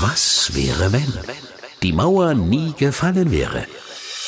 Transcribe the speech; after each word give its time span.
Was 0.00 0.54
wäre, 0.54 0.92
wenn 0.92 1.12
die 1.82 1.92
Mauer 1.92 2.34
nie 2.34 2.72
gefallen 2.78 3.32
wäre? 3.32 3.66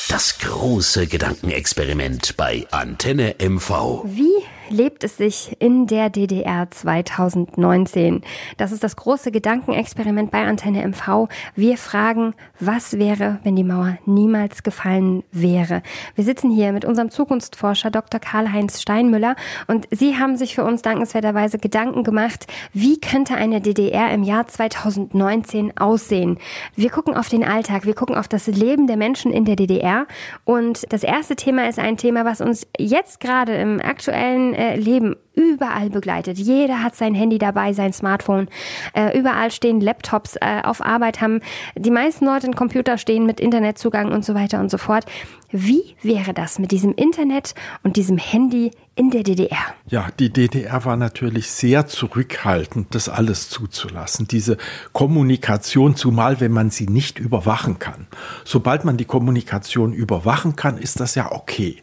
Das 0.09 0.37
große 0.39 1.07
Gedankenexperiment 1.07 2.35
bei 2.35 2.67
Antenne 2.71 3.35
MV. 3.39 4.03
Wie 4.03 4.40
lebt 4.71 5.03
es 5.03 5.17
sich 5.17 5.55
in 5.59 5.87
der 5.87 6.09
DDR 6.09 6.69
2019? 6.69 8.21
Das 8.57 8.71
ist 8.71 8.83
das 8.83 8.95
große 8.95 9.31
Gedankenexperiment 9.31 10.31
bei 10.31 10.43
Antenne 10.43 10.87
MV. 10.87 11.27
Wir 11.55 11.77
fragen, 11.77 12.33
was 12.59 12.97
wäre, 12.97 13.39
wenn 13.43 13.55
die 13.55 13.63
Mauer 13.63 13.97
niemals 14.05 14.63
gefallen 14.63 15.23
wäre? 15.31 15.83
Wir 16.15 16.23
sitzen 16.23 16.51
hier 16.51 16.71
mit 16.71 16.85
unserem 16.85 17.11
Zukunftsforscher 17.11 17.91
Dr. 17.91 18.19
Karl-Heinz 18.19 18.81
Steinmüller 18.81 19.35
und 19.67 19.87
Sie 19.91 20.17
haben 20.17 20.37
sich 20.37 20.55
für 20.55 20.63
uns 20.63 20.81
dankenswerterweise 20.81 21.57
Gedanken 21.57 22.03
gemacht, 22.03 22.47
wie 22.73 22.99
könnte 22.99 23.35
eine 23.35 23.61
DDR 23.61 24.11
im 24.13 24.23
Jahr 24.23 24.47
2019 24.47 25.77
aussehen? 25.77 26.37
Wir 26.75 26.89
gucken 26.89 27.15
auf 27.15 27.29
den 27.29 27.43
Alltag, 27.43 27.85
wir 27.85 27.95
gucken 27.95 28.15
auf 28.15 28.27
das 28.27 28.47
Leben 28.47 28.87
der 28.87 28.97
Menschen 28.97 29.33
in 29.33 29.45
der 29.45 29.55
DDR 29.55 30.07
und 30.45 30.91
das 30.91 31.03
erste 31.03 31.35
Thema 31.35 31.67
ist 31.67 31.79
ein 31.79 31.97
Thema, 31.97 32.25
was 32.25 32.41
uns 32.41 32.67
jetzt 32.77 33.19
gerade 33.19 33.53
im 33.55 33.81
aktuellen 33.81 34.53
äh, 34.61 34.75
Leben 34.75 35.15
überall 35.33 35.89
begleitet. 35.89 36.37
Jeder 36.37 36.83
hat 36.83 36.95
sein 36.95 37.15
Handy 37.15 37.39
dabei, 37.39 37.73
sein 37.73 37.93
Smartphone. 37.93 38.47
Äh, 38.93 39.17
überall 39.17 39.49
stehen 39.49 39.81
Laptops. 39.81 40.35
Äh, 40.35 40.61
auf 40.63 40.85
Arbeit 40.85 41.19
haben 41.19 41.41
die 41.75 41.89
meisten 41.89 42.25
Leute 42.25 42.45
einen 42.45 42.55
Computer 42.55 42.99
stehen 42.99 43.25
mit 43.25 43.39
Internetzugang 43.39 44.11
und 44.11 44.23
so 44.23 44.35
weiter 44.35 44.59
und 44.59 44.69
so 44.69 44.77
fort. 44.77 45.05
Wie 45.49 45.95
wäre 46.03 46.33
das 46.33 46.59
mit 46.59 46.71
diesem 46.71 46.93
Internet 46.93 47.55
und 47.81 47.97
diesem 47.97 48.19
Handy 48.19 48.71
in 48.95 49.09
der 49.09 49.23
DDR? 49.23 49.57
Ja, 49.87 50.09
die 50.19 50.31
DDR 50.31 50.85
war 50.85 50.95
natürlich 50.95 51.49
sehr 51.49 51.87
zurückhaltend, 51.87 52.93
das 52.93 53.09
alles 53.09 53.49
zuzulassen. 53.49 54.27
Diese 54.27 54.57
Kommunikation, 54.93 55.95
zumal 55.95 56.39
wenn 56.39 56.51
man 56.51 56.69
sie 56.69 56.85
nicht 56.85 57.17
überwachen 57.17 57.79
kann. 57.79 58.07
Sobald 58.45 58.85
man 58.85 58.97
die 58.97 59.05
Kommunikation 59.05 59.91
überwachen 59.91 60.55
kann, 60.55 60.77
ist 60.77 60.99
das 60.99 61.15
ja 61.15 61.31
okay. 61.31 61.77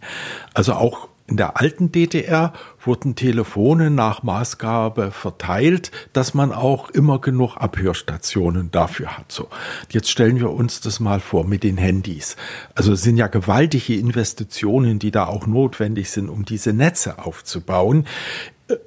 Also 0.55 0.75
auch 0.75 1.09
in 1.29 1.37
der 1.37 1.61
alten 1.61 1.93
DDR 1.93 2.55
wurden 2.81 3.15
Telefone 3.15 3.91
nach 3.91 4.23
Maßgabe 4.23 5.11
verteilt, 5.11 5.91
dass 6.15 6.33
man 6.33 6.53
auch 6.53 6.89
immer 6.89 7.21
genug 7.21 7.57
Abhörstationen 7.57 8.71
dafür 8.71 9.19
hat. 9.19 9.31
So, 9.31 9.49
jetzt 9.91 10.11
stellen 10.11 10.41
wir 10.41 10.51
uns 10.51 10.81
das 10.81 11.01
mal 11.01 11.21
vor 11.21 11.45
mit 11.45 11.65
den 11.65 11.77
Handys. 11.77 12.37
Also 12.75 12.93
es 12.93 13.03
sind 13.03 13.19
ja 13.19 13.27
gewaltige 13.27 13.95
Investitionen, 13.95 14.99
die 14.99 15.11
da 15.11 15.27
auch 15.27 15.47
notwendig 15.47 16.11
sind, 16.11 16.31
um 16.31 16.47
diese 16.47 16.73
Netze 16.73 17.19
aufzubauen. 17.19 18.07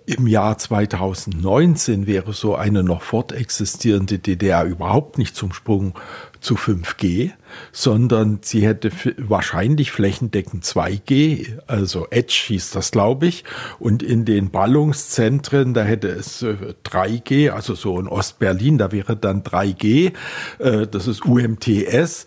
Im 0.05 0.27
Jahr 0.27 0.59
2019 0.59 2.05
wäre 2.05 2.33
so 2.33 2.55
eine 2.55 2.83
noch 2.83 3.01
fortexistierende 3.01 4.19
DDR 4.19 4.63
überhaupt 4.63 5.17
nicht 5.17 5.35
zum 5.35 5.53
Sprung 5.53 5.95
zu 6.39 6.55
5G, 6.55 7.31
sondern 7.71 8.39
sie 8.41 8.65
hätte 8.65 8.91
wahrscheinlich 9.17 9.91
flächendeckend 9.91 10.65
2G, 10.65 11.59
also 11.65 12.07
Edge 12.11 12.43
hieß 12.47 12.71
das, 12.71 12.91
glaube 12.91 13.25
ich. 13.25 13.43
Und 13.79 14.03
in 14.03 14.25
den 14.25 14.51
Ballungszentren, 14.51 15.73
da 15.73 15.83
hätte 15.83 16.09
es 16.09 16.45
3G, 16.85 17.31
äh, 17.31 17.49
also 17.49 17.73
so 17.73 17.99
in 17.99 18.07
Ostberlin, 18.07 18.77
da 18.77 18.91
wäre 18.91 19.15
dann 19.15 19.43
3G, 19.43 20.13
äh, 20.59 20.87
das 20.87 21.07
ist 21.07 21.25
UMTS. 21.25 22.25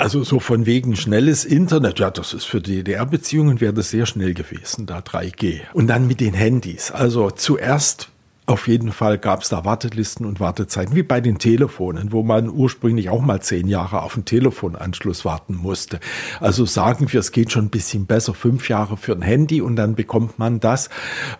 Also 0.00 0.22
so 0.22 0.38
von 0.38 0.64
wegen 0.64 0.94
schnelles 0.94 1.44
Internet, 1.44 1.98
ja, 1.98 2.12
das 2.12 2.32
ist 2.32 2.44
für 2.44 2.60
DDR-Beziehungen 2.60 3.60
wäre 3.60 3.72
das 3.72 3.90
sehr 3.90 4.06
schnell 4.06 4.32
gewesen, 4.32 4.86
da 4.86 5.00
3G. 5.00 5.62
Und 5.72 5.88
dann 5.88 6.06
mit 6.06 6.20
den 6.20 6.34
Handys. 6.34 6.92
Also 6.92 7.32
zuerst 7.32 8.08
auf 8.46 8.68
jeden 8.68 8.92
Fall 8.92 9.18
gab 9.18 9.42
es 9.42 9.48
da 9.48 9.64
Wartelisten 9.64 10.24
und 10.24 10.38
Wartezeiten, 10.38 10.94
wie 10.94 11.02
bei 11.02 11.20
den 11.20 11.38
Telefonen, 11.38 12.12
wo 12.12 12.22
man 12.22 12.48
ursprünglich 12.48 13.10
auch 13.10 13.20
mal 13.20 13.42
zehn 13.42 13.66
Jahre 13.66 14.02
auf 14.02 14.14
einen 14.14 14.24
Telefonanschluss 14.24 15.24
warten 15.24 15.54
musste. 15.56 15.98
Also 16.38 16.64
sagen 16.64 17.12
wir, 17.12 17.18
es 17.18 17.32
geht 17.32 17.50
schon 17.50 17.66
ein 17.66 17.70
bisschen 17.70 18.06
besser, 18.06 18.34
fünf 18.34 18.68
Jahre 18.68 18.96
für 18.96 19.12
ein 19.12 19.20
Handy 19.20 19.60
und 19.60 19.74
dann 19.74 19.96
bekommt 19.96 20.38
man 20.38 20.60
das 20.60 20.90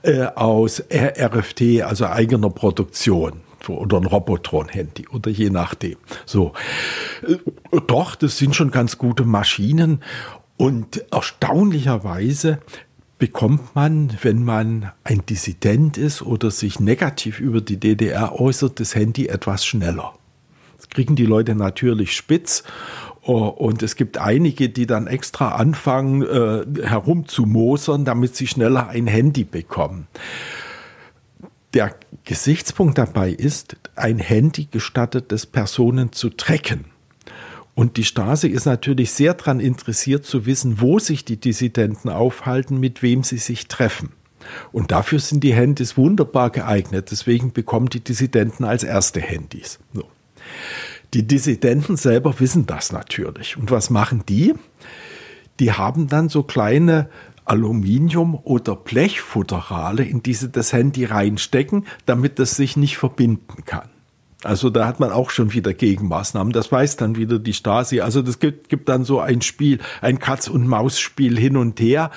äh, 0.03 0.25
aus 0.25 0.83
RFT, 0.93 1.83
also 1.83 2.06
eigener 2.06 2.50
Produktion 2.50 3.34
oder 3.69 3.99
ein 3.99 4.06
Robotron-Handy 4.06 5.09
oder 5.09 5.31
je 5.31 5.50
nachdem. 5.50 5.97
So, 6.27 6.53
äh, 7.27 7.37
doch, 7.87 8.15
das 8.15 8.39
sind 8.39 8.55
schon 8.55 8.71
ganz 8.71 8.99
gute 8.99 9.25
Maschinen 9.25 10.03
und 10.56 11.05
erstaunlicherweise 11.12 12.59
bekommt 13.19 13.75
man, 13.75 14.17
wenn 14.23 14.45
man 14.45 14.93
ein 15.05 15.25
Dissident 15.27 15.99
ist 15.99 16.23
oder 16.23 16.51
sich 16.51 16.81
negativ 16.81 17.41
über 17.41 17.61
die 17.61 17.78
DDR 17.78 18.39
äußert, 18.39 18.81
das 18.81 18.95
Handy 18.95 19.27
etwas 19.27 19.67
schneller. 19.67 20.15
Das 20.77 20.89
kriegen 20.89 21.17
die 21.17 21.27
Leute 21.27 21.55
natürlich 21.55 22.15
spitz. 22.15 22.62
Oh, 23.23 23.49
und 23.49 23.83
es 23.83 23.97
gibt 23.97 24.19
einige, 24.19 24.69
die 24.69 24.87
dann 24.87 25.07
extra 25.07 25.57
anfangen, 25.57 26.23
äh, 26.23 26.87
herumzumosern, 26.87 28.05
damit 28.05 28.37
sie 28.37 28.47
schneller 28.47 28.89
ein 28.89 29.07
Handy 29.07 29.45
bekommen. 29.45 30.07
Der 31.75 31.95
Gesichtspunkt 32.25 32.97
dabei 32.97 33.31
ist, 33.31 33.77
ein 33.97 34.19
Handy 34.19 34.67
gestattet 34.71 35.33
es 35.33 35.45
Personen 35.45 36.12
zu 36.12 36.31
tracken. 36.31 36.87
Und 37.78 37.97
die 37.97 38.03
Stasi 38.03 38.49
ist 38.49 38.65
natürlich 38.65 39.12
sehr 39.12 39.34
daran 39.34 39.61
interessiert 39.61 40.27
zu 40.27 40.47
wissen, 40.47 40.81
wo 40.81 40.99
sich 40.99 41.25
die 41.25 41.37
Dissidenten 41.37 42.09
aufhalten, 42.09 42.81
mit 42.81 43.05
wem 43.05 43.22
sie 43.22 43.39
sich 43.39 43.69
treffen. 43.69 44.11
Und 44.72 44.91
dafür 44.91 45.21
sind 45.21 45.44
die 45.44 45.55
Handys 45.55 45.97
wunderbar 45.97 46.50
geeignet. 46.50 47.12
Deswegen 47.12 47.53
bekommen 47.53 47.89
die 47.89 48.00
Dissidenten 48.00 48.65
als 48.65 48.83
erste 48.83 49.21
Handys. 49.21 49.78
So. 49.94 50.03
Die 51.15 51.25
Dissidenten 51.25 51.97
selber 51.97 52.41
wissen 52.41 52.66
das 52.66 52.91
natürlich. 52.91 53.56
Und 53.56 53.71
was 53.71 53.91
machen 53.91 54.25
die? 54.28 54.55
Die 55.60 55.71
haben 55.71 56.09
dann 56.09 56.28
so 56.28 56.43
kleine 56.43 57.09
Aluminium- 57.45 58.41
oder 58.43 58.75
Blechfutterale, 58.75 60.03
in 60.03 60.25
die 60.25 60.34
sie 60.34 60.49
das 60.49 60.72
Handy 60.72 61.05
reinstecken, 61.05 61.87
damit 62.06 62.41
es 62.41 62.56
sich 62.56 62.77
nicht 62.77 62.99
verbinden 62.99 63.65
kann. 63.65 63.89
Also 64.44 64.71
da 64.71 64.87
hat 64.87 65.00
man 65.00 65.10
auch 65.10 65.31
schon 65.31 65.53
wieder 65.53 65.75
Gegenmaßnahmen. 65.75 66.53
Das 66.53 66.71
weiß 66.71 66.97
dann 66.97 67.16
wieder 67.16 67.38
die 67.41 67.53
Stasi. 67.54 68.00
Also 68.00 68.22
das 68.22 68.38
gibt, 68.38 68.69
gibt 68.69 68.88
dann 68.88 69.04
so 69.04 69.19
ein 69.19 69.43
Spiel, 69.43 69.81
ein 70.00 70.21
Katz-und-Maus-Spiel 70.21 71.37
hin 71.38 71.56
und 71.56 71.81
her. 71.81 72.12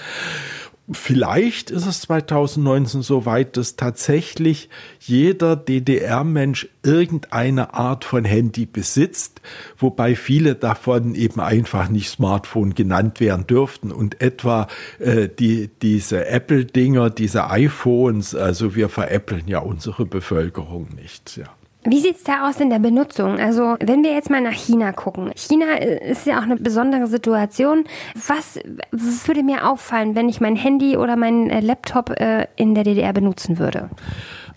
Vielleicht 0.91 1.71
ist 1.71 1.85
es 1.85 2.01
2019 2.01 3.01
so 3.01 3.25
weit, 3.25 3.55
dass 3.55 3.75
tatsächlich 3.75 4.69
jeder 4.99 5.55
DDR-Mensch 5.55 6.67
irgendeine 6.83 7.73
Art 7.73 8.03
von 8.03 8.25
Handy 8.25 8.65
besitzt, 8.65 9.41
wobei 9.77 10.15
viele 10.15 10.55
davon 10.55 11.15
eben 11.15 11.39
einfach 11.39 11.87
nicht 11.87 12.09
Smartphone 12.09 12.75
genannt 12.75 13.19
werden 13.19 13.47
dürften. 13.47 13.91
Und 13.91 14.21
etwa 14.21 14.67
äh, 14.99 15.29
die, 15.29 15.69
diese 15.81 16.27
Apple-Dinger, 16.27 17.09
diese 17.09 17.49
iPhones, 17.49 18.35
also 18.35 18.75
wir 18.75 18.89
veräppeln 18.89 19.47
ja 19.47 19.59
unsere 19.59 20.05
Bevölkerung 20.05 20.89
nicht. 20.95 21.37
Ja. 21.37 21.45
Wie 21.83 21.99
sieht's 21.99 22.23
da 22.23 22.47
aus 22.47 22.59
in 22.59 22.69
der 22.69 22.79
Benutzung? 22.79 23.39
Also 23.39 23.75
wenn 23.79 24.03
wir 24.03 24.13
jetzt 24.13 24.29
mal 24.29 24.41
nach 24.41 24.53
China 24.53 24.91
gucken. 24.91 25.31
China 25.35 25.77
ist 25.77 26.27
ja 26.27 26.37
auch 26.37 26.43
eine 26.43 26.57
besondere 26.57 27.07
Situation. 27.07 27.85
Was 28.27 28.59
würde 29.25 29.41
mir 29.41 29.67
auffallen, 29.67 30.13
wenn 30.13 30.29
ich 30.29 30.39
mein 30.41 30.55
Handy 30.55 30.95
oder 30.95 31.15
meinen 31.15 31.49
äh, 31.49 31.59
Laptop 31.59 32.11
äh, 32.11 32.47
in 32.55 32.75
der 32.75 32.83
DDR 32.83 33.13
benutzen 33.13 33.57
würde? 33.57 33.89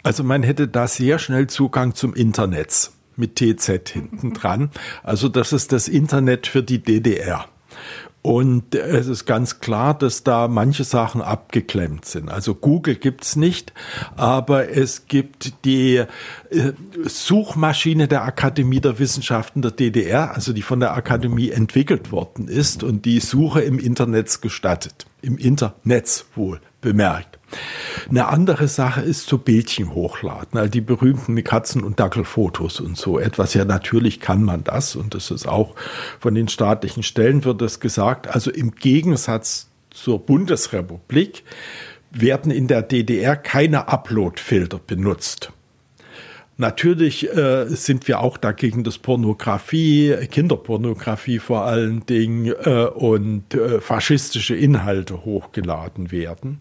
Also 0.02 0.22
man 0.22 0.42
hätte 0.42 0.68
da 0.68 0.86
sehr 0.86 1.18
schnell 1.18 1.46
Zugang 1.46 1.94
zum 1.94 2.14
Internet 2.14 2.90
mit 3.16 3.36
TZ 3.36 3.88
hinten 3.88 4.34
dran. 4.34 4.70
Also 5.02 5.28
das 5.28 5.52
ist 5.52 5.72
das 5.72 5.88
Internet 5.88 6.46
für 6.46 6.62
die 6.62 6.82
DDR. 6.82 7.46
Und 8.26 8.74
es 8.74 9.06
ist 9.06 9.26
ganz 9.26 9.60
klar, 9.60 9.92
dass 9.92 10.24
da 10.24 10.48
manche 10.48 10.84
Sachen 10.84 11.20
abgeklemmt 11.20 12.06
sind. 12.06 12.30
Also 12.30 12.54
Google 12.54 12.94
gibt's 12.94 13.36
nicht, 13.36 13.74
aber 14.16 14.70
es 14.70 15.08
gibt 15.08 15.66
die 15.66 15.96
äh, 15.96 16.06
Suchmaschine 17.04 18.08
der 18.08 18.24
Akademie 18.24 18.80
der 18.80 18.98
Wissenschaften 18.98 19.60
der 19.60 19.72
DDR, 19.72 20.34
also 20.34 20.54
die 20.54 20.62
von 20.62 20.80
der 20.80 20.94
Akademie 20.94 21.50
entwickelt 21.50 22.12
worden 22.12 22.48
ist 22.48 22.82
und 22.82 23.04
die 23.04 23.21
Suche 23.21 23.60
im 23.60 23.78
Internet 23.78 24.41
gestattet. 24.41 25.04
Im 25.20 25.36
Internet 25.36 26.24
wohl 26.34 26.62
bemerkt. 26.80 27.38
Eine 28.08 28.28
andere 28.28 28.68
Sache 28.68 29.00
ist 29.00 29.26
so 29.26 29.38
Bildchen 29.38 29.94
hochladen, 29.94 30.58
also 30.58 30.70
die 30.70 30.80
berühmten 30.80 31.36
Katzen- 31.42 31.82
und 31.82 32.00
Dackelfotos 32.00 32.80
und 32.80 32.96
so 32.96 33.18
etwas. 33.18 33.54
Ja, 33.54 33.64
natürlich 33.64 34.20
kann 34.20 34.42
man 34.42 34.64
das 34.64 34.96
und 34.96 35.14
das 35.14 35.30
ist 35.30 35.46
auch 35.46 35.74
von 36.20 36.34
den 36.34 36.48
staatlichen 36.48 37.02
Stellen 37.02 37.44
wird 37.44 37.60
das 37.60 37.80
gesagt. 37.80 38.28
Also 38.28 38.50
im 38.50 38.74
Gegensatz 38.74 39.68
zur 39.91 40.18
Bundesrepublik 40.18 41.44
werden 42.10 42.50
in 42.50 42.68
der 42.68 42.82
DDR 42.82 43.36
keine 43.36 43.88
Upload-Filter 43.88 44.80
benutzt. 44.84 45.52
Natürlich 46.56 47.28
äh, 47.36 47.66
sind 47.66 48.06
wir 48.06 48.20
auch 48.20 48.36
dagegen, 48.36 48.84
dass 48.84 48.98
Pornografie, 48.98 50.14
Kinderpornografie 50.30 51.41
vor 51.41 51.64
allen 51.64 52.06
Dingen 52.06 52.46
äh, 52.46 52.86
und 52.86 53.54
äh, 53.54 53.80
faschistische 53.80 54.54
Inhalte 54.54 55.24
hochgeladen 55.24 56.12
werden. 56.12 56.60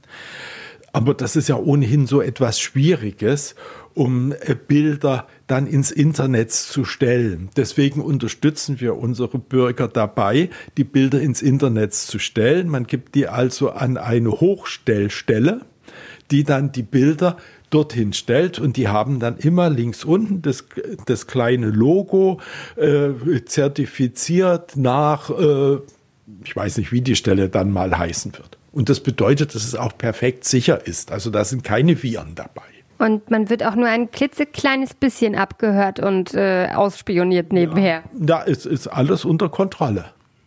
Aber 0.93 1.15
das 1.15 1.35
ist 1.35 1.49
ja 1.49 1.57
ohnehin 1.57 2.05
so 2.05 2.21
etwas 2.21 2.59
Schwieriges, 2.59 3.55
um 3.95 4.31
äh, 4.31 4.55
Bilder 4.55 5.27
dann 5.47 5.65
ins 5.65 5.91
Internet 5.91 6.51
zu 6.51 6.85
stellen. 6.85 7.49
Deswegen 7.57 7.99
unterstützen 7.99 8.79
wir 8.79 8.95
unsere 8.95 9.39
Bürger 9.39 9.87
dabei, 9.87 10.51
die 10.77 10.83
Bilder 10.83 11.19
ins 11.19 11.41
Internet 11.41 11.95
zu 11.95 12.19
stellen. 12.19 12.69
Man 12.69 12.85
gibt 12.85 13.15
die 13.15 13.27
also 13.27 13.71
an 13.71 13.97
eine 13.97 14.31
Hochstellstelle, 14.31 15.61
die 16.29 16.43
dann 16.43 16.71
die 16.71 16.83
Bilder 16.83 17.37
dorthin 17.71 18.13
stellt 18.13 18.59
und 18.59 18.77
die 18.77 18.87
haben 18.87 19.19
dann 19.19 19.37
immer 19.37 19.71
links 19.71 20.03
unten 20.03 20.43
das, 20.43 20.65
das 21.07 21.25
kleine 21.25 21.71
Logo 21.71 22.39
äh, 22.75 23.09
zertifiziert 23.45 24.77
nach, 24.77 25.31
äh, 25.31 25.79
ich 26.43 26.55
weiß 26.55 26.77
nicht, 26.77 26.91
wie 26.91 27.01
die 27.01 27.15
Stelle 27.15 27.49
dann 27.49 27.71
mal 27.71 27.97
heißen 27.97 28.33
wird. 28.33 28.59
Und 28.73 28.89
das 28.89 28.99
bedeutet, 28.99 29.55
dass 29.55 29.63
es 29.63 29.75
auch 29.75 29.97
perfekt 29.97 30.43
sicher 30.43 30.85
ist. 30.85 31.11
Also 31.11 31.29
da 31.29 31.45
sind 31.45 31.63
keine 31.63 32.01
Viren 32.01 32.35
dabei. 32.35 32.63
Und 32.97 33.29
man 33.29 33.49
wird 33.49 33.63
auch 33.63 33.75
nur 33.75 33.87
ein 33.87 34.11
klitzekleines 34.11 34.93
bisschen 34.95 35.35
abgehört 35.35 35.99
und 35.99 36.33
äh, 36.33 36.69
ausspioniert 36.73 37.53
nebenher. 37.53 37.97
Ja, 37.97 38.03
da 38.13 38.41
ist, 38.41 38.87
alles 38.87 39.25
unter 39.25 39.49
Kontrolle. 39.49 40.05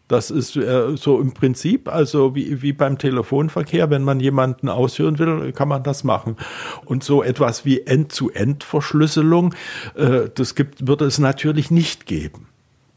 Das 0.08 0.30
ist 0.30 0.56
äh, 0.56 0.96
so 0.96 1.20
im 1.20 1.34
Prinzip, 1.34 1.88
also 1.88 2.34
wie, 2.34 2.62
wie 2.62 2.72
beim 2.72 2.96
Telefonverkehr, 2.96 3.90
wenn 3.90 4.04
man 4.04 4.20
jemanden 4.20 4.68
aushören 4.68 5.18
will, 5.18 5.52
kann 5.52 5.68
man 5.68 5.82
das 5.82 6.04
machen. 6.04 6.36
Und 6.84 7.02
so 7.02 7.22
etwas 7.24 7.64
wie 7.64 7.80
End-zu-End-Verschlüsselung, 7.80 9.54
äh, 9.96 10.30
das 10.32 10.54
gibt, 10.54 10.86
wird 10.86 11.02
es 11.02 11.18
natürlich 11.18 11.70
nicht 11.72 12.06
geben. 12.06 12.46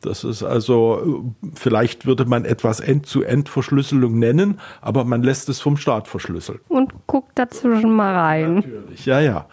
Das 0.01 0.23
ist 0.23 0.43
also, 0.43 1.33
vielleicht 1.53 2.05
würde 2.05 2.25
man 2.25 2.45
etwas 2.45 2.79
End-zu-End-Verschlüsselung 2.79 4.17
nennen, 4.17 4.59
aber 4.81 5.03
man 5.03 5.23
lässt 5.23 5.49
es 5.49 5.59
vom 5.59 5.75
Staat 5.75 6.07
verschlüsseln. 6.07 6.59
Und 6.69 6.93
guckt 7.05 7.31
dazwischen 7.35 7.91
mal 7.91 8.15
rein. 8.15 8.55
Natürlich, 8.55 9.05
ja, 9.05 9.19
ja. 9.19 9.47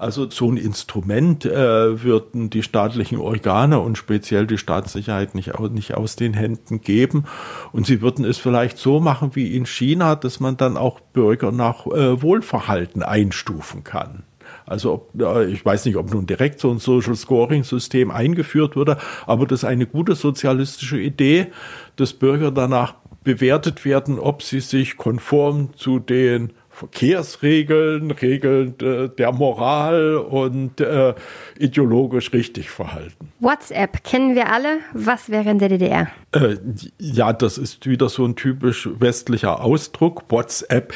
Also 0.00 0.30
so 0.30 0.50
ein 0.50 0.56
Instrument 0.56 1.44
äh, 1.44 2.02
würden 2.02 2.48
die 2.48 2.62
staatlichen 2.62 3.18
Organe 3.18 3.80
und 3.80 3.98
speziell 3.98 4.46
die 4.46 4.56
Staatssicherheit 4.56 5.34
nicht, 5.34 5.60
nicht 5.72 5.94
aus 5.94 6.16
den 6.16 6.32
Händen 6.32 6.80
geben. 6.80 7.24
Und 7.72 7.84
sie 7.84 8.00
würden 8.00 8.24
es 8.24 8.38
vielleicht 8.38 8.78
so 8.78 8.98
machen 8.98 9.32
wie 9.34 9.54
in 9.54 9.66
China, 9.66 10.16
dass 10.16 10.40
man 10.40 10.56
dann 10.56 10.78
auch 10.78 11.00
Bürger 11.00 11.52
nach 11.52 11.86
äh, 11.86 12.22
Wohlverhalten 12.22 13.02
einstufen 13.02 13.84
kann. 13.84 14.22
Also 14.66 14.92
ob, 14.94 15.10
ich 15.48 15.64
weiß 15.64 15.84
nicht, 15.84 15.96
ob 15.96 16.12
nun 16.12 16.26
direkt 16.26 16.60
so 16.60 16.70
ein 16.70 16.78
Social 16.78 17.14
Scoring 17.14 17.64
System 17.64 18.10
eingeführt 18.10 18.76
wurde, 18.76 18.98
aber 19.26 19.46
das 19.46 19.60
ist 19.60 19.64
eine 19.64 19.86
gute 19.86 20.14
sozialistische 20.14 20.98
Idee, 20.98 21.48
dass 21.96 22.12
Bürger 22.12 22.50
danach 22.50 22.94
bewertet 23.24 23.84
werden, 23.84 24.18
ob 24.18 24.42
sie 24.42 24.60
sich 24.60 24.96
konform 24.96 25.70
zu 25.76 25.98
den 25.98 26.52
Verkehrsregeln, 26.80 28.10
Regeln 28.10 28.74
der 28.78 29.32
Moral 29.32 30.16
und 30.16 30.80
äh, 30.80 31.14
ideologisch 31.58 32.32
richtig 32.32 32.70
verhalten. 32.70 33.32
WhatsApp 33.38 34.02
kennen 34.02 34.34
wir 34.34 34.50
alle. 34.50 34.78
Was 34.94 35.28
wäre 35.28 35.50
in 35.50 35.58
der 35.58 35.68
DDR? 35.68 36.08
Äh, 36.32 36.56
ja, 36.98 37.34
das 37.34 37.58
ist 37.58 37.86
wieder 37.86 38.08
so 38.08 38.24
ein 38.24 38.34
typisch 38.34 38.88
westlicher 38.98 39.62
Ausdruck. 39.62 40.24
WhatsApp, 40.30 40.94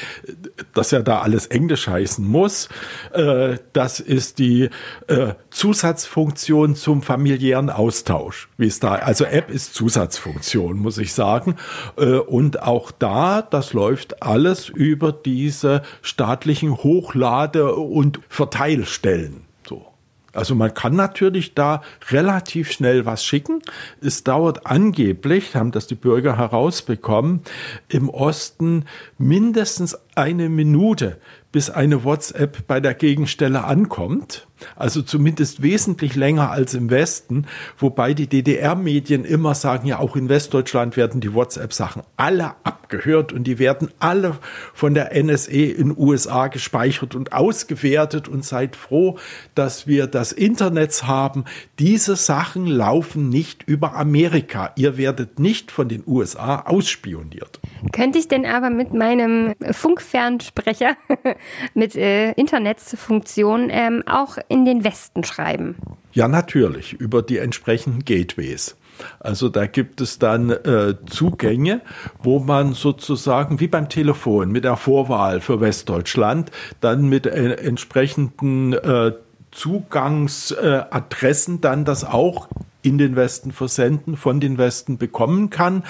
dass 0.72 0.90
ja 0.90 1.02
da 1.02 1.20
alles 1.20 1.48
Englisch 1.48 1.86
heißen 1.86 2.26
muss. 2.26 2.70
Äh, 3.12 3.58
das 3.74 4.00
ist 4.00 4.38
die 4.38 4.70
äh, 5.08 5.34
Zusatzfunktion 5.54 6.74
zum 6.74 7.00
familiären 7.00 7.70
Austausch. 7.70 8.48
Wie 8.58 8.66
es 8.66 8.80
da, 8.80 8.96
also 8.96 9.24
App 9.24 9.50
ist 9.50 9.72
Zusatzfunktion, 9.74 10.78
muss 10.78 10.98
ich 10.98 11.12
sagen. 11.12 11.54
Äh, 11.96 12.16
und 12.16 12.60
auch 12.62 12.90
da, 12.90 13.40
das 13.40 13.72
läuft 13.72 14.20
alles 14.20 14.68
über 14.68 15.12
diese 15.12 15.82
staatlichen 16.02 16.82
Hochlade- 16.82 17.76
und 17.76 18.18
Verteilstellen. 18.28 19.42
So. 19.68 19.86
Also 20.32 20.56
man 20.56 20.74
kann 20.74 20.96
natürlich 20.96 21.54
da 21.54 21.82
relativ 22.10 22.72
schnell 22.72 23.06
was 23.06 23.24
schicken. 23.24 23.62
Es 24.00 24.24
dauert 24.24 24.66
angeblich, 24.66 25.54
haben 25.54 25.70
das 25.70 25.86
die 25.86 25.94
Bürger 25.94 26.36
herausbekommen, 26.36 27.42
im 27.88 28.08
Osten 28.08 28.86
mindestens 29.18 29.96
eine 30.16 30.48
Minute, 30.48 31.20
bis 31.52 31.70
eine 31.70 32.02
WhatsApp 32.02 32.66
bei 32.66 32.80
der 32.80 32.94
Gegenstelle 32.94 33.62
ankommt. 33.62 34.48
Also 34.76 35.02
zumindest 35.02 35.62
wesentlich 35.62 36.14
länger 36.14 36.50
als 36.50 36.74
im 36.74 36.90
Westen, 36.90 37.46
wobei 37.76 38.14
die 38.14 38.28
DDR-Medien 38.28 39.24
immer 39.24 39.54
sagen, 39.54 39.86
ja, 39.86 39.98
auch 39.98 40.16
in 40.16 40.28
Westdeutschland 40.28 40.96
werden 40.96 41.20
die 41.20 41.34
WhatsApp-Sachen 41.34 42.02
alle 42.16 42.52
abgehört 42.62 43.32
und 43.32 43.44
die 43.44 43.58
werden 43.58 43.90
alle 43.98 44.36
von 44.72 44.94
der 44.94 45.10
NSA 45.22 45.50
in 45.50 45.96
USA 45.96 46.46
gespeichert 46.48 47.14
und 47.14 47.32
ausgewertet 47.32 48.28
und 48.28 48.44
seid 48.44 48.76
froh, 48.76 49.18
dass 49.54 49.86
wir 49.86 50.06
das 50.06 50.32
Internet 50.32 51.04
haben. 51.04 51.44
Diese 51.78 52.16
Sachen 52.16 52.66
laufen 52.66 53.28
nicht 53.28 53.64
über 53.64 53.94
Amerika. 53.94 54.72
Ihr 54.76 54.96
werdet 54.96 55.38
nicht 55.38 55.70
von 55.70 55.88
den 55.88 56.04
USA 56.06 56.60
ausspioniert. 56.60 57.60
Könnte 57.92 58.18
ich 58.18 58.28
denn 58.28 58.46
aber 58.46 58.70
mit 58.70 58.94
meinem 58.94 59.54
Funkfernsprecher 59.70 60.96
mit 61.74 61.96
äh, 61.96 62.32
Internetsfunktion 62.32 63.68
ähm, 63.70 64.02
auch 64.06 64.38
in 64.48 64.64
den 64.64 64.84
Westen 64.84 65.24
schreiben? 65.24 65.76
Ja, 66.12 66.28
natürlich, 66.28 66.92
über 66.92 67.22
die 67.22 67.38
entsprechenden 67.38 68.04
Gateways. 68.04 68.76
Also 69.18 69.48
da 69.48 69.66
gibt 69.66 70.00
es 70.00 70.18
dann 70.18 70.50
äh, 70.50 70.94
Zugänge, 71.06 71.80
wo 72.22 72.38
man 72.38 72.74
sozusagen 72.74 73.58
wie 73.60 73.66
beim 73.66 73.88
Telefon 73.88 74.52
mit 74.52 74.64
der 74.64 74.76
Vorwahl 74.76 75.40
für 75.40 75.60
Westdeutschland 75.60 76.50
dann 76.80 77.08
mit 77.08 77.26
äh, 77.26 77.54
entsprechenden 77.54 78.72
äh, 78.72 79.12
Zugangsadressen 79.50 81.60
dann 81.60 81.84
das 81.84 82.04
auch 82.04 82.48
in 82.82 82.98
den 82.98 83.16
Westen 83.16 83.50
versenden, 83.52 84.16
von 84.16 84.40
den 84.40 84.58
Westen 84.58 84.98
bekommen 84.98 85.50
kann. 85.50 85.84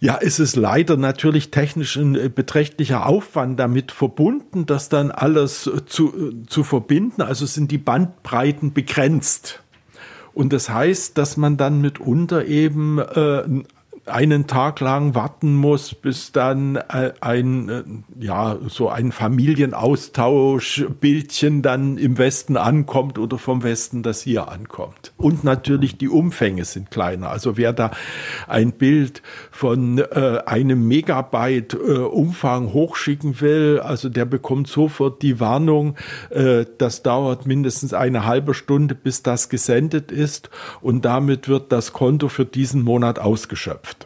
Ja, 0.00 0.14
ist 0.14 0.38
es 0.38 0.54
leider 0.54 0.96
natürlich 0.96 1.50
technisch 1.50 1.96
ein 1.96 2.14
äh, 2.14 2.28
beträchtlicher 2.28 3.06
Aufwand 3.06 3.58
damit 3.58 3.90
verbunden, 3.90 4.64
das 4.64 4.88
dann 4.88 5.10
alles 5.10 5.66
äh, 5.66 5.84
zu, 5.86 6.14
äh, 6.14 6.46
zu 6.46 6.62
verbinden. 6.62 7.20
Also 7.20 7.46
sind 7.46 7.72
die 7.72 7.78
Bandbreiten 7.78 8.72
begrenzt. 8.72 9.62
Und 10.34 10.52
das 10.52 10.70
heißt, 10.70 11.18
dass 11.18 11.36
man 11.36 11.56
dann 11.56 11.80
mitunter 11.80 12.44
eben 12.46 13.00
äh, 13.00 13.42
einen 14.08 14.46
Tag 14.46 14.80
lang 14.80 15.14
warten 15.14 15.54
muss, 15.54 15.94
bis 15.94 16.32
dann 16.32 16.76
äh, 16.76 17.12
ein, 17.20 17.68
äh, 17.68 17.82
ja, 18.18 18.56
so 18.68 18.88
ein 18.88 19.12
Familienaustauschbildchen 19.12 21.60
dann 21.62 21.98
im 21.98 22.18
Westen 22.18 22.56
ankommt 22.56 23.18
oder 23.18 23.38
vom 23.38 23.62
Westen 23.62 24.02
das 24.02 24.22
hier 24.22 24.48
ankommt. 24.48 25.12
Und 25.16 25.44
natürlich 25.44 25.98
die 25.98 26.08
Umfänge 26.08 26.64
sind 26.64 26.90
kleiner. 26.90 27.30
Also 27.30 27.56
wer 27.56 27.72
da 27.72 27.92
ein 28.46 28.72
Bild 28.72 29.22
von 29.50 29.98
äh, 29.98 30.42
einem 30.46 30.86
Megabyte 30.86 31.74
äh, 31.74 31.98
Umfang 31.98 32.72
hochschicken 32.72 33.40
will, 33.40 33.80
also 33.82 34.08
der 34.08 34.24
bekommt 34.24 34.68
sofort 34.68 35.22
die 35.22 35.40
Warnung, 35.40 35.96
äh, 36.30 36.64
das 36.78 37.02
dauert 37.02 37.46
mindestens 37.46 37.94
eine 37.94 38.26
halbe 38.26 38.54
Stunde, 38.54 38.94
bis 38.94 39.22
das 39.22 39.48
gesendet 39.48 40.12
ist 40.12 40.50
und 40.80 41.04
damit 41.04 41.48
wird 41.48 41.72
das 41.72 41.92
Konto 41.92 42.28
für 42.28 42.44
diesen 42.44 42.82
Monat 42.82 43.18
ausgeschöpft. 43.18 43.97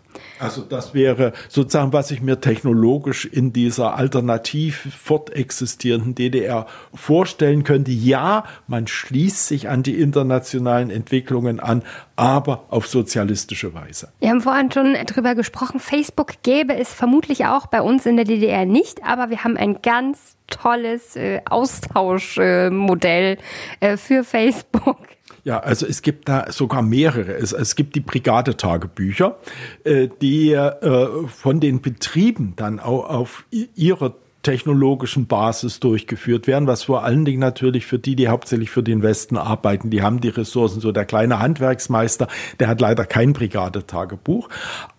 Also 0.43 0.63
das 0.63 0.93
wäre 0.93 1.33
sozusagen, 1.49 1.93
was 1.93 2.11
ich 2.11 2.21
mir 2.21 2.41
technologisch 2.41 3.25
in 3.25 3.53
dieser 3.53 3.95
alternativ 3.95 4.89
fortexistierenden 5.01 6.17
DDR 6.17 6.67
vorstellen 6.93 7.63
könnte. 7.63 7.93
Ja, 7.93 8.45
man 8.67 8.89
schließt 8.89 9.47
sich 9.47 9.69
an 9.69 9.85
die 9.85 10.01
internationalen 10.01 10.91
Entwicklungen 10.91 11.61
an, 11.61 11.83
aber 12.17 12.65
auf 12.71 12.89
sozialistische 12.89 13.73
Weise. 13.73 14.09
Wir 14.19 14.31
haben 14.31 14.41
vorhin 14.41 14.73
schon 14.73 14.95
drüber 15.07 15.37
gesprochen, 15.37 15.79
Facebook 15.79 16.43
gäbe 16.43 16.77
es 16.77 16.93
vermutlich 16.93 17.47
auch 17.47 17.67
bei 17.67 17.81
uns 17.81 18.05
in 18.05 18.17
der 18.17 18.25
DDR 18.25 18.67
nicht, 18.67 19.05
aber 19.05 19.31
wir 19.31 19.45
haben 19.45 19.57
ein 19.57 19.81
ganz 19.81 20.37
tolles 20.49 21.15
äh, 21.15 21.41
Austauschmodell 21.49 23.39
äh, 23.79 23.97
für 23.97 24.25
Facebook. 24.25 24.99
Ja, 25.45 25.59
also 25.59 25.87
es 25.87 26.03
gibt 26.03 26.29
da 26.29 26.53
sogar 26.53 26.83
mehrere. 26.83 27.35
Es, 27.35 27.53
es 27.53 27.75
gibt 27.75 27.97
die 27.97 28.01
Brigadetagebücher, 28.01 29.39
äh, 29.83 30.09
die 30.21 30.53
äh, 30.53 31.27
von 31.27 31.59
den 31.59 31.81
Betrieben 31.83 32.55
dann 32.57 32.79
auch 32.79 33.09
auf 33.09 33.45
ihrer 33.51 34.15
technologischen 34.43 35.27
Basis 35.27 35.81
durchgeführt 35.81 36.47
werden, 36.47 36.67
was 36.67 36.85
vor 36.85 37.05
allen 37.05 37.25
Dingen 37.25 37.39
natürlich 37.39 37.87
für 37.87 37.99
die, 37.99 38.17
die 38.17 38.29
hauptsächlich 38.29 38.71
für 38.71 38.83
den 38.83 39.03
Westen 39.03 39.37
arbeiten, 39.37 39.91
die 39.91 40.03
haben 40.03 40.21
die 40.21 40.29
Ressourcen. 40.29 40.81
So 40.81 40.93
der 40.93 41.05
kleine 41.05 41.39
Handwerksmeister, 41.39 42.29
der 42.59 42.69
hat 42.69 42.81
leider 42.81 43.05
kein 43.05 43.33
Brigadetagebuch. 43.33 44.49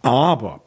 Aber 0.02 0.62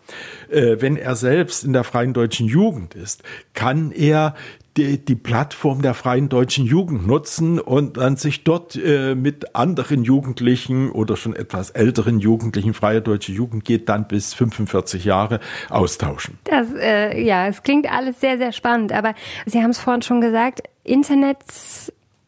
äh, 0.51 0.77
wenn 0.81 0.97
er 0.97 1.17
selbst 1.17 1.65
in 1.65 1.73
der 1.73 1.85
Freien 1.85 2.13
Deutschen 2.13 2.47
Jugend 2.47 2.95
ist, 2.95 3.23
kann 3.55 3.93
er 3.93 4.35
die, 4.77 5.05
die 5.05 5.15
Plattform 5.15 5.83
der 5.83 5.95
Freien 5.95 6.29
Deutschen 6.29 6.67
Jugend 6.67 7.07
nutzen 7.07 7.59
und 7.59 7.97
dann 7.97 8.17
sich 8.17 8.45
dort 8.45 8.77
äh, 8.77 9.15
mit 9.15 9.55
anderen 9.55 10.05
Jugendlichen 10.05 10.91
oder 10.91 11.17
schon 11.17 11.35
etwas 11.35 11.71
älteren 11.71 12.19
Jugendlichen, 12.19 12.75
Freie 12.75 13.03
Deutsche 13.03 13.33
Jugend 13.33 13.65
geht 13.65 13.89
dann 13.89 14.07
bis 14.07 14.35
45 14.35 15.05
Jahre, 15.05 15.41
austauschen. 15.71 16.39
Das, 16.45 16.69
äh, 16.75 17.21
ja, 17.23 17.47
es 17.47 17.63
klingt 17.63 17.91
alles 17.91 18.21
sehr, 18.21 18.39
sehr 18.39 18.53
spannend, 18.53 18.93
aber 18.93 19.15
Sie 19.47 19.63
haben 19.63 19.71
es 19.71 19.79
vorhin 19.79 20.03
schon 20.03 20.21
gesagt, 20.21 20.63
Internet 20.85 21.39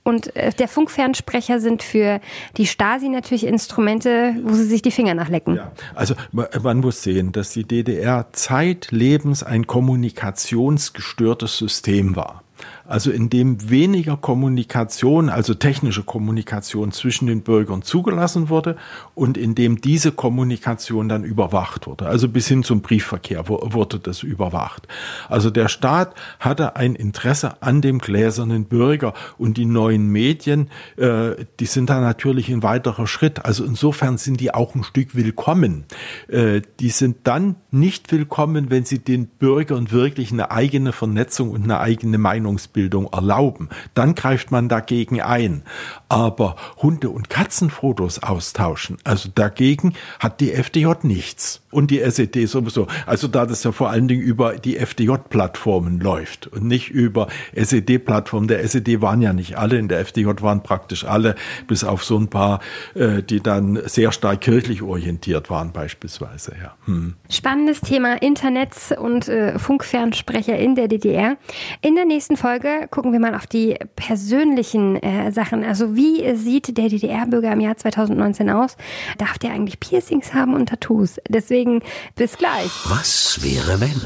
und 0.08 0.34
äh, 0.34 0.52
der 0.52 0.68
Funkfernsprecher 0.68 1.60
sind 1.60 1.82
für 1.82 2.20
die 2.56 2.66
Stasi 2.66 3.08
natürlich 3.08 3.46
Instrumente, 3.46 4.34
wo 4.42 4.54
sie 4.54 4.64
sich 4.64 4.82
die 4.82 4.90
Finger 4.90 5.14
nachlecken. 5.14 5.56
Ja, 5.56 5.72
also 5.94 6.14
man 6.32 6.78
muss 6.78 7.02
sehen, 7.02 7.32
dass 7.32 7.50
die 7.50 7.64
DDR 7.64 8.26
zeitlebens 8.32 9.42
ein 9.42 9.66
kommunikationsgestörtes 9.66 11.58
System 11.58 12.16
war 12.16 12.42
also 12.86 13.10
in 13.10 13.30
dem 13.30 13.70
weniger 13.70 14.16
Kommunikation, 14.16 15.28
also 15.28 15.54
technische 15.54 16.02
Kommunikation 16.02 16.92
zwischen 16.92 17.26
den 17.26 17.42
Bürgern 17.42 17.82
zugelassen 17.82 18.48
wurde 18.48 18.76
und 19.14 19.36
in 19.36 19.54
dem 19.54 19.80
diese 19.80 20.12
Kommunikation 20.12 21.08
dann 21.08 21.24
überwacht 21.24 21.86
wurde. 21.86 22.06
Also 22.06 22.28
bis 22.28 22.48
hin 22.48 22.62
zum 22.62 22.80
Briefverkehr 22.80 23.48
wurde 23.48 23.98
das 23.98 24.22
überwacht. 24.22 24.88
Also 25.28 25.50
der 25.50 25.68
Staat 25.68 26.14
hatte 26.40 26.76
ein 26.76 26.94
Interesse 26.94 27.62
an 27.62 27.82
dem 27.82 27.98
gläsernen 27.98 28.64
Bürger 28.64 29.14
und 29.36 29.56
die 29.56 29.66
neuen 29.66 30.08
Medien, 30.08 30.70
äh, 30.96 31.44
die 31.60 31.66
sind 31.66 31.90
da 31.90 32.00
natürlich 32.00 32.48
ein 32.48 32.62
weiterer 32.62 33.06
Schritt. 33.06 33.44
Also 33.44 33.64
insofern 33.64 34.18
sind 34.18 34.40
die 34.40 34.54
auch 34.54 34.74
ein 34.74 34.84
Stück 34.84 35.14
willkommen. 35.14 35.84
Äh, 36.28 36.62
die 36.80 36.90
sind 36.90 37.18
dann 37.24 37.56
nicht 37.70 38.10
willkommen, 38.12 38.70
wenn 38.70 38.84
sie 38.84 38.98
den 38.98 39.26
Bürgern 39.26 39.90
wirklich 39.90 40.32
eine 40.32 40.50
eigene 40.50 40.92
Vernetzung 40.92 41.50
und 41.50 41.64
eine 41.64 41.80
eigene 41.80 42.18
Meinungsbildung 42.48 43.08
erlauben, 43.12 43.68
dann 43.94 44.14
greift 44.14 44.50
man 44.50 44.68
dagegen 44.68 45.20
ein. 45.20 45.62
Aber 46.08 46.56
Hunde- 46.78 47.10
und 47.10 47.28
Katzenfotos 47.28 48.22
austauschen, 48.22 48.96
also 49.04 49.28
dagegen 49.34 49.92
hat 50.18 50.40
die 50.40 50.52
FDJ 50.52 50.88
nichts. 51.02 51.62
Und 51.70 51.90
die 51.90 52.00
SED 52.00 52.46
sowieso. 52.46 52.86
Also 53.04 53.28
da 53.28 53.44
das 53.44 53.62
ja 53.62 53.72
vor 53.72 53.90
allen 53.90 54.08
Dingen 54.08 54.22
über 54.22 54.56
die 54.56 54.78
FDJ-Plattformen 54.78 56.00
läuft 56.00 56.46
und 56.46 56.64
nicht 56.64 56.88
über 56.88 57.28
SED-Plattformen. 57.54 58.48
Der 58.48 58.64
SED 58.64 59.02
waren 59.02 59.20
ja 59.20 59.34
nicht 59.34 59.58
alle, 59.58 59.76
in 59.76 59.88
der 59.88 60.00
FDJ 60.00 60.28
waren 60.40 60.62
praktisch 60.62 61.04
alle, 61.04 61.34
bis 61.66 61.84
auf 61.84 62.04
so 62.04 62.16
ein 62.18 62.28
paar, 62.28 62.60
äh, 62.94 63.22
die 63.22 63.40
dann 63.40 63.78
sehr 63.84 64.12
stark 64.12 64.40
kirchlich 64.40 64.80
orientiert 64.80 65.50
waren 65.50 65.72
beispielsweise. 65.72 66.54
Ja. 66.58 66.74
Hm. 66.86 67.16
Spannendes 67.28 67.82
Thema 67.82 68.14
Internet 68.22 68.72
und 68.98 69.28
äh, 69.28 69.58
Funkfernsprecher 69.58 70.56
in 70.56 70.74
der 70.74 70.88
DDR. 70.88 71.36
In 71.80 71.94
der 71.94 72.04
nächsten 72.04 72.36
Folge 72.36 72.88
gucken 72.90 73.12
wir 73.12 73.20
mal 73.20 73.34
auf 73.34 73.46
die 73.46 73.76
persönlichen 73.94 74.96
äh, 74.96 75.30
Sachen. 75.30 75.64
Also 75.64 75.94
wie 75.94 76.34
sieht 76.36 76.76
der 76.76 76.88
DDR-Bürger 76.88 77.52
im 77.52 77.60
Jahr 77.60 77.76
2019 77.76 78.50
aus? 78.50 78.76
Darf 79.16 79.38
der 79.38 79.52
eigentlich 79.52 79.78
Piercings 79.78 80.34
haben 80.34 80.54
und 80.54 80.68
Tattoos? 80.68 81.20
Deswegen 81.28 81.82
bis 82.16 82.36
gleich. 82.36 82.70
Was 82.86 83.38
wäre, 83.42 83.80
wenn 83.80 84.00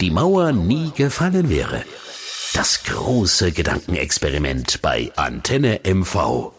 die 0.00 0.10
Mauer 0.10 0.52
nie 0.52 0.90
gefallen 0.94 1.48
wäre? 1.48 1.82
Das 2.52 2.84
große 2.84 3.52
Gedankenexperiment 3.52 4.82
bei 4.82 5.10
Antenne 5.16 5.80
MV. 5.84 6.57